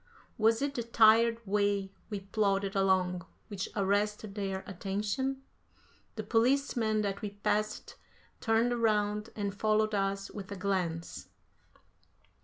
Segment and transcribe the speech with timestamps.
[0.39, 5.43] Was it the tired way we plodded along which arrested their attention?
[6.15, 7.97] The policemen that we passed
[8.39, 11.27] turned round and followed us with a glance.